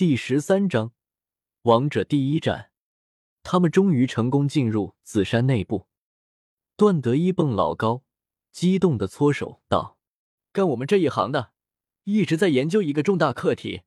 [0.00, 0.94] 第十三章，
[1.64, 2.70] 王者第一战。
[3.42, 5.88] 他们终于成功进入紫山内部。
[6.74, 8.02] 段德一蹦老高，
[8.50, 9.98] 激动的搓手道
[10.52, 11.52] ：“干我们这一行的，
[12.04, 13.82] 一直在研究一个重大课题，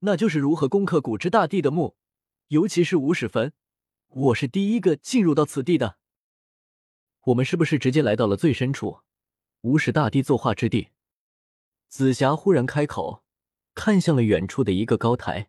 [0.00, 1.96] 那就是如何攻克古之大帝的墓，
[2.48, 3.54] 尤其是无始坟。
[4.08, 5.96] 我是第一个进入到此地的。
[7.28, 9.00] 我们是不是直接来到了最深处，
[9.62, 10.90] 无始大帝作画之地？”
[11.88, 13.24] 紫霞忽然开口，
[13.74, 15.48] 看向了远处的一个高台。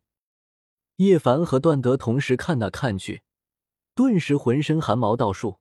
[0.98, 3.23] 叶凡和段德同时看那看去，
[3.94, 5.59] 顿时浑身汗毛倒竖。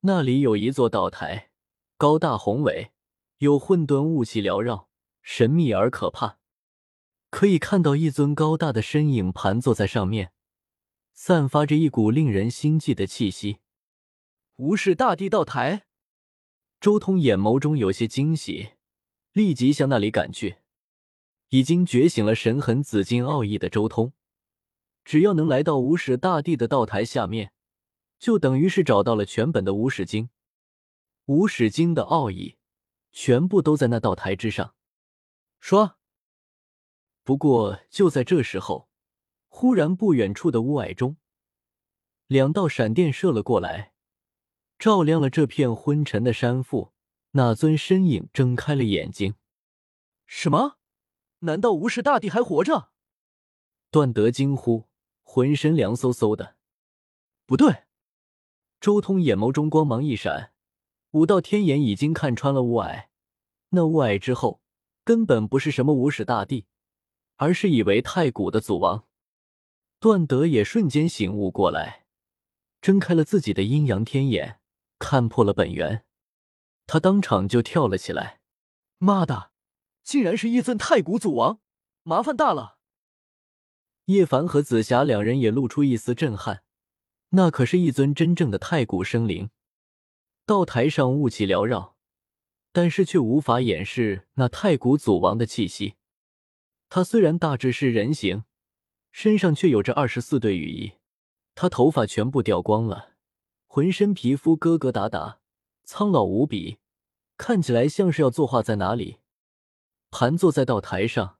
[0.00, 1.50] 那里有一座道台，
[1.96, 2.92] 高大宏伟，
[3.38, 4.88] 有混沌雾气缭绕，
[5.22, 6.38] 神秘而可怕。
[7.30, 10.32] 可以看到一尊高大的身影盘坐在上面，
[11.12, 13.58] 散发着一股令人心悸的气息。
[14.56, 15.86] 无视大帝道台，
[16.80, 18.74] 周通眼眸中有些惊喜。
[19.32, 20.58] 立即向那里赶去。
[21.48, 24.12] 已经觉醒了神痕紫金奥义的周通，
[25.04, 27.52] 只要能来到无始大帝的道台下面，
[28.18, 30.30] 就等于是找到了全本的无始经。
[31.26, 32.56] 无始经的奥义
[33.12, 34.74] 全部都在那道台之上。
[35.60, 35.96] 说。
[37.22, 38.90] 不过就在这时候，
[39.48, 41.16] 忽然不远处的雾霭中，
[42.26, 43.94] 两道闪电射了过来，
[44.78, 46.92] 照亮了这片昏沉的山腹。
[47.30, 49.34] 那尊身影睁开了眼睛，
[50.26, 50.76] 什么？
[51.40, 52.90] 难道无始大帝还活着？
[53.90, 54.86] 段德惊呼，
[55.34, 56.54] 浑身凉飕飕的。
[57.44, 57.86] 不对，
[58.80, 60.52] 周通眼眸中光芒一闪，
[61.10, 63.06] 五道天眼已经看穿了雾霭。
[63.70, 64.60] 那雾霭之后，
[65.02, 66.66] 根本不是什么无始大帝，
[67.34, 69.08] 而是以为太古的祖王。
[69.98, 72.06] 段德也瞬间醒悟过来，
[72.80, 74.60] 睁开了自己的阴阳天眼，
[75.00, 76.04] 看破了本源。
[76.86, 78.40] 他当场就跳了起来，
[78.98, 79.50] 妈的，
[80.04, 81.58] 竟然是一尊太古祖王，
[82.04, 82.73] 麻烦大了！
[84.06, 86.62] 叶凡和紫霞两人也露出一丝震撼，
[87.30, 89.50] 那可是一尊真正的太古生灵。
[90.44, 91.96] 道台上雾气缭绕，
[92.72, 95.94] 但是却无法掩饰那太古祖王的气息。
[96.90, 98.44] 他虽然大致是人形，
[99.10, 100.92] 身上却有着二十四对羽翼，
[101.54, 103.14] 他头发全部掉光了，
[103.66, 105.38] 浑身皮肤疙疙瘩瘩。
[105.86, 106.78] 苍老无比，
[107.36, 109.18] 看起来像是要作画在哪里。
[110.10, 111.38] 盘坐在道台上，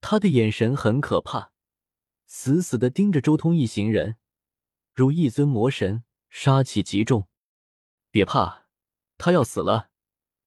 [0.00, 1.52] 他的眼神很可怕，
[2.32, 4.16] 死死的盯着周通一行人，
[4.94, 7.28] 如一尊魔神，杀气极重。
[8.12, 8.68] 别怕，
[9.18, 9.90] 他要死了，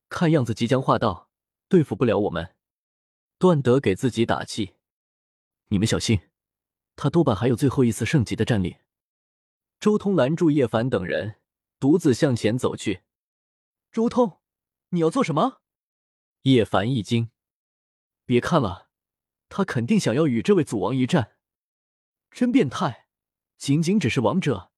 [0.08, 1.30] 看样子即将化道，
[1.68, 2.56] 对付不了我们。
[3.38, 4.76] 段德给自己打气
[5.68, 6.22] ：“你们小心，
[6.96, 8.78] 他多半还有最后一次圣级的战力。”
[9.82, 11.42] 周通拦住叶凡等人，
[11.82, 13.04] 独自向前走去。
[13.92, 14.40] 周通，
[14.92, 15.62] 你要做什么？
[16.44, 17.30] 叶凡一惊，
[18.24, 18.90] 别看了，
[19.50, 21.32] 他肯定想要与这位祖王一战。
[22.34, 23.06] 真变态，
[23.58, 24.72] 仅仅只是王者，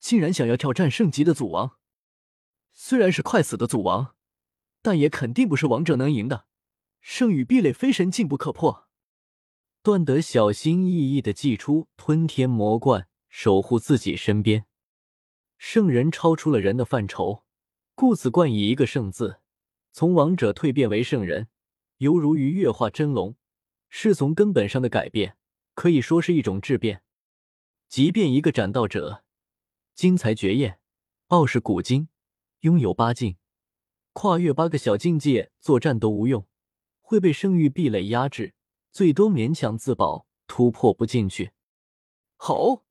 [0.00, 1.78] 竟然想要挑战圣级的祖王。
[2.74, 4.16] 虽然是快死的祖王，
[4.82, 6.46] 但也肯定不是王者能赢的。
[7.00, 8.88] 圣与壁垒，非神禁不可破。
[9.84, 14.66] 段德小心翼翼的祭出吞天魔冠，守护自己身边。
[15.56, 17.44] 圣人超出了人的范畴。
[17.94, 19.40] 故此冠以一个“圣”字，
[19.92, 21.46] 从王者蜕变为圣人，
[21.98, 23.36] 犹如鱼跃化真龙，
[23.88, 25.38] 是从根本上的改变，
[25.76, 27.02] 可以说是一种质变。
[27.86, 29.22] 即便一个斩道者，
[29.94, 30.80] 精才绝艳，
[31.26, 32.08] 傲视古今，
[32.60, 33.36] 拥有八境，
[34.14, 36.48] 跨越八个小境界作战都无用，
[37.02, 38.54] 会被圣域壁垒压制，
[38.90, 41.52] 最多勉强自保，突破不进去。
[42.36, 42.86] 吼！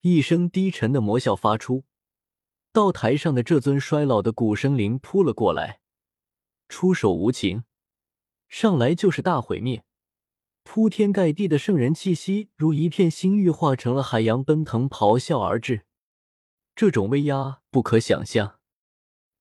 [0.00, 1.84] 一声低沉的魔笑发出。
[2.72, 5.80] 道台上的这尊衰老的古生灵扑了过来，
[6.68, 7.64] 出手无情，
[8.48, 9.84] 上来就是大毁灭。
[10.72, 15.84] 铺天盖地的圣人气息如一片星域化成了海洋，奔腾咆哮而至。
[16.76, 18.60] 这种威压不可想象，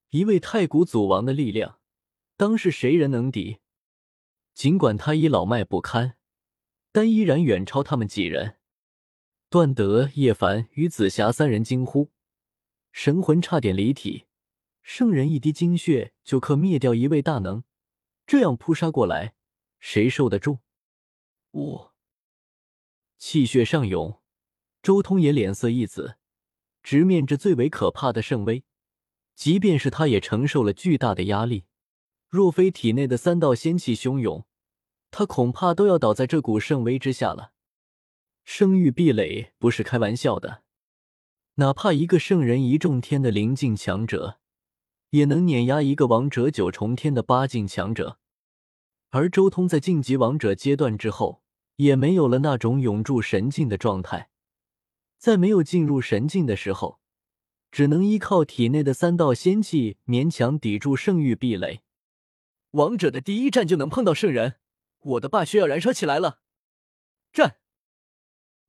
[0.10, 1.78] 一位太古祖王的力量，
[2.36, 3.60] 当是谁人能敌？
[4.56, 6.16] 尽管他已老迈不堪，
[6.92, 8.56] 但依然远超他们几人。
[9.52, 12.10] 段德、叶凡与紫霞三人惊呼。
[12.92, 14.26] 神魂差点离体，
[14.82, 17.64] 圣人一滴精血就可灭掉一位大能，
[18.26, 19.36] 这样扑杀过来，
[19.80, 20.58] 谁受得住？
[21.52, 21.94] 我
[23.18, 24.22] 气血上涌，
[24.82, 26.18] 周通也脸色一紫，
[26.84, 28.64] 直面着最为可怕的圣威，
[29.36, 31.66] 即便是他也承受了巨大的压力。
[32.30, 34.46] 若非体内的三道仙气汹涌，
[35.10, 37.54] 他恐怕都要倒在这股圣威之下了。
[38.46, 40.64] 生育壁垒不是开玩笑的。
[41.56, 44.40] 哪怕一个圣人一重天的灵境强者，
[45.10, 48.19] 也能碾压一个王者九重天的八境强者。
[49.10, 51.42] 而周通在晋级王者阶段之后，
[51.78, 54.30] 也没有了那种永驻神境的状态。
[55.18, 57.00] 在没有进入神境的时候，
[57.72, 61.82] 只能依靠体内的三道仙气勉强抵住圣域壁垒。
[62.72, 64.58] 王者的第一战就能碰到圣人，
[65.00, 66.42] 我的霸血要燃烧起来了！
[67.34, 67.58] 战！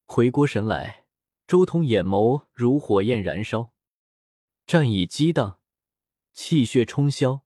[0.07, 1.05] 回过神来，
[1.47, 3.73] 周通眼眸如火焰燃烧，
[4.67, 5.59] 战意激荡，
[6.33, 7.43] 气血冲霄。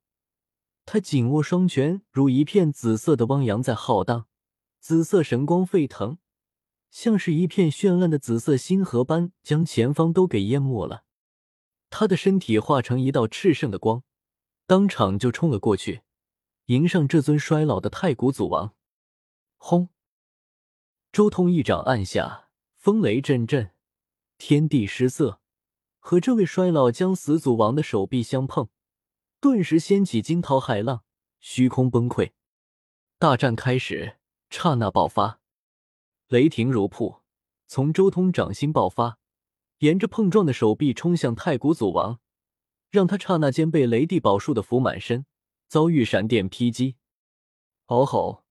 [0.87, 4.27] 他紧握双拳，如一片紫色的汪洋在浩荡，
[4.81, 6.19] 紫色神光沸腾。
[6.91, 11.05] 像是一片绚烂的紫色星河般，将前方都给淹没了。
[11.91, 14.05] 他的身体化成一道炽盛的光，
[14.67, 16.03] 当场就冲了过去，
[16.67, 18.75] 迎上这尊衰老的太古祖王。
[19.57, 19.89] 轰！
[21.11, 23.73] 周通一掌按下，风雷阵阵，
[24.39, 25.41] 天地失色。
[25.99, 28.69] 和这位衰老将死祖王的手臂相碰，
[29.45, 31.05] 顿时掀起惊涛骇浪，
[31.39, 32.33] 虚空崩溃。
[33.19, 34.17] 大战开始，
[34.49, 35.39] 刹那爆发。
[36.29, 37.21] 雷霆如瀑，
[37.67, 39.19] 从周通掌心爆发，
[39.81, 42.21] 沿着碰撞的手臂冲向太古祖王，
[42.89, 45.27] 让他刹那间被雷帝宝术的符满身，
[45.69, 46.97] 遭遇闪电劈击。
[47.89, 48.45] 嗷吼！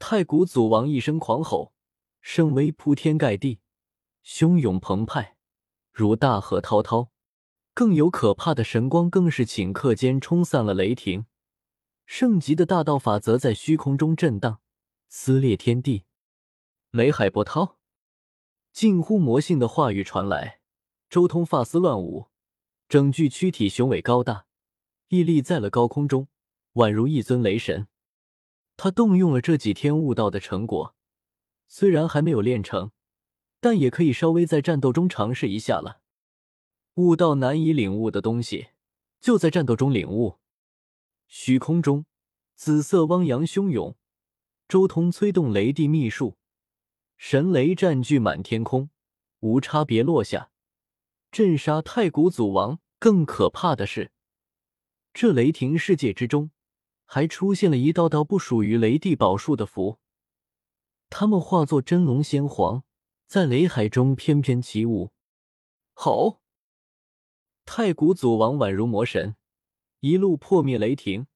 [0.00, 1.72] 太古祖王一声狂吼，
[2.20, 3.60] 声威铺天盖地，
[4.24, 5.36] 汹涌澎湃，
[5.92, 7.12] 如大河滔滔。
[7.78, 11.26] 更有可怕的神光，更是顷刻间冲散了雷霆。
[12.06, 14.58] 圣级的大道法则在虚空中震荡，
[15.08, 16.02] 撕裂天地。
[16.90, 17.76] 雷海波涛，
[18.72, 20.58] 近乎魔性的话语传来。
[21.08, 22.26] 周通发丝乱舞，
[22.88, 24.46] 整具躯体雄伟高大，
[25.10, 26.26] 屹立在了高空中，
[26.72, 27.86] 宛如一尊雷神。
[28.76, 30.96] 他动用了这几天悟道的成果，
[31.68, 32.90] 虽然还没有练成，
[33.60, 36.00] 但也可以稍微在战斗中尝试一下了。
[36.98, 38.70] 悟道难以领悟的东西，
[39.20, 40.40] 就在战斗中领悟。
[41.28, 42.06] 虚空中，
[42.56, 43.94] 紫色汪洋汹涌，
[44.66, 46.38] 周通催动雷帝秘术。
[47.16, 48.90] 神雷占据满天空，
[49.38, 50.50] 无差别落下，
[51.30, 52.80] 震杀太古祖王。
[52.98, 54.10] 更可怕的是，
[55.14, 56.50] 这雷霆世界之中，
[57.04, 60.00] 还出现了一道道不属于雷帝宝术的符，
[61.08, 62.82] 他们化作真龙仙皇，
[63.28, 65.12] 在雷海中翩翩起舞。
[65.94, 66.40] 吼！
[67.70, 69.36] 太古祖王宛如魔神，
[70.00, 71.26] 一路破灭雷霆，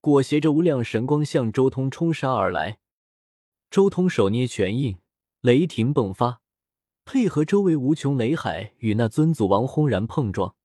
[0.00, 2.78] 裹挟着无量神光向周通冲杀而来。
[3.70, 4.96] 周通手捏拳印。
[5.42, 6.40] 雷霆迸发，
[7.04, 10.56] 配合周围无穷雷海与那尊祖王轰然碰撞，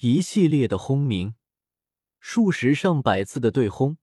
[0.00, 1.34] 一系列的轰鸣，
[2.18, 3.98] 数十上百次的对轰，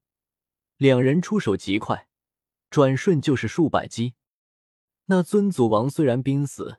[0.76, 2.06] 两人出手极快，
[2.70, 4.14] 转瞬就是数百击。
[5.06, 6.78] 那尊祖王虽然濒死，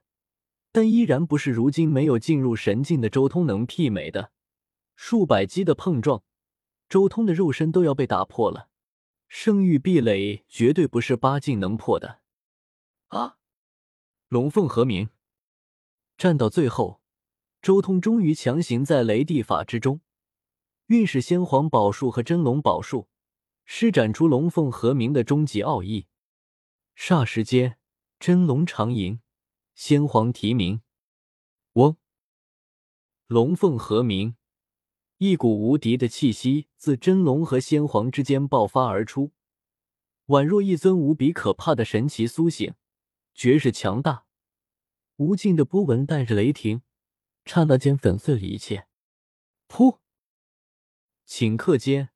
[0.71, 4.31] 但依然不是如今没有进入神境的周通能媲美的。
[4.95, 6.23] 数百击的碰撞，
[6.87, 8.69] 周通的肉身都要被打破了，
[9.27, 12.19] 圣域壁垒绝对不是八境能破的。
[13.07, 13.37] 啊！
[14.29, 15.09] 龙凤和鸣，
[16.17, 17.01] 战到最后，
[17.61, 19.99] 周通终于强行在雷帝法之中
[20.87, 23.09] 运使先皇宝术和真龙宝术，
[23.65, 26.07] 施展出龙凤和鸣的终极奥义。
[26.95, 27.77] 霎时间，
[28.19, 29.19] 真龙长吟，
[29.73, 30.81] 先皇啼鸣，
[31.73, 31.97] 嗡！
[33.27, 34.35] 龙凤和鸣，
[35.17, 39.31] 一股无敌的气息自真龙和先皇之间爆发而出，
[40.27, 42.73] 宛若一尊无比可怕的神奇苏醒。
[43.33, 44.25] 绝世强大，
[45.15, 46.81] 无尽的波纹带着雷霆，
[47.45, 48.87] 刹那间粉碎了一切。
[49.69, 49.99] 噗！
[51.25, 52.09] 顷刻间，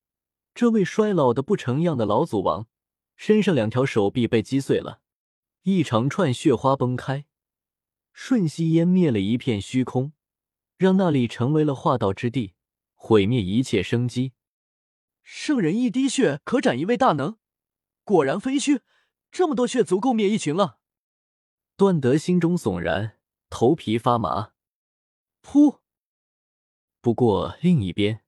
[0.53, 2.67] 这位衰老的不成样的老祖王
[3.15, 4.99] 身上两条手臂被击碎了，
[5.63, 7.25] 一长串血花崩开，
[8.17, 10.13] 瞬息湮灭了一片虚空，
[10.77, 12.53] 让那里成为了化道之地，
[12.93, 14.31] 毁灭一切生机。
[15.21, 17.37] 圣人一滴血可斩一位大能，
[18.05, 18.79] 果然非虚，
[19.29, 20.79] 这么多血足够灭一群了。
[21.75, 23.17] 段德心中悚然，
[23.49, 24.53] 头皮发麻。
[25.43, 25.79] 噗！
[27.01, 28.21] 不过另一边，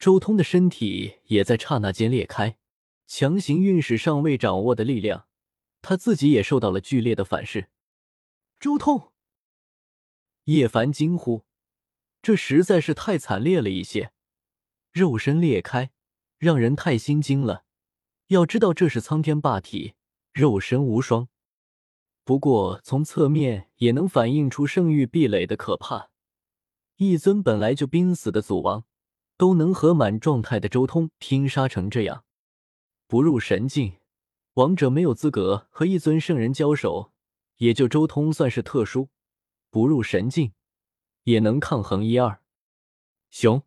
[0.00, 2.58] 周通的身体也在刹那间裂开，
[3.06, 5.28] 强行运使尚未掌握的力量，
[5.80, 7.70] 他自己也受到了剧烈的反噬。
[8.58, 9.12] 周通！
[10.48, 11.44] 叶凡惊呼
[12.22, 14.12] ：“这实在是太惨烈了一些，
[14.92, 15.90] 肉身裂开，
[16.38, 17.64] 让人太心惊了。
[18.28, 19.92] 要知道，这是苍天霸体，
[20.32, 21.28] 肉身无双。”
[22.24, 26.08] 不过，从侧面也能反映出圣域壁垒的可怕。
[26.96, 28.84] 一尊本来就濒死的祖王，
[29.36, 32.24] 都能和满状态的周通拼杀成这样。
[33.06, 33.98] 不入神境，
[34.54, 37.12] 王者没有资格和一尊圣人交手。
[37.58, 39.10] 也就周通算是特殊，
[39.70, 40.52] 不入神境
[41.24, 42.42] 也能抗衡一二。
[43.30, 43.62] 熊，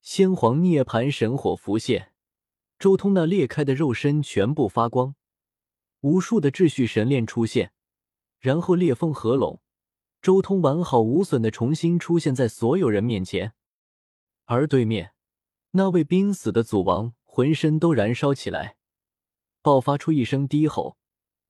[0.00, 2.12] 先皇涅槃神火浮现，
[2.78, 5.14] 周通那裂开的肉身全部发光。
[6.00, 7.72] 无数的秩序神链出现，
[8.38, 9.62] 然后裂缝合拢，
[10.20, 13.54] 周通完好无损的重新出现在所有人面前。
[14.44, 15.14] 而对面
[15.70, 18.76] 那位濒死的祖王浑身都燃烧起来，
[19.62, 20.98] 爆发出一声低吼，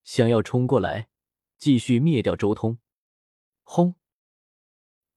[0.03, 1.09] 想要冲过来
[1.57, 2.77] 继续灭掉周通。
[3.65, 3.95] 轰！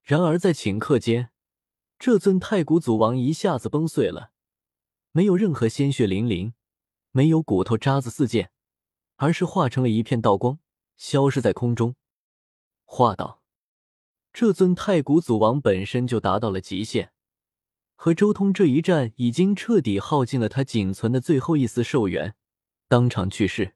[0.03, 1.31] 然而在顷刻间，
[1.99, 4.33] 这尊太古祖王一下子崩碎了，
[5.13, 6.55] 没有任何鲜血淋淋，
[7.13, 8.51] 没有骨头渣子四溅，
[9.17, 10.59] 而是化成了一片道光，
[10.97, 11.95] 消失在空中。
[12.85, 13.43] 话道
[14.33, 17.13] ：“这尊太古祖王本身就达到了极限。”
[17.95, 22.35] 和周通这一战已经彻底耗尽了他仅存的最后一丝寿元，
[22.87, 23.75] 当场去世。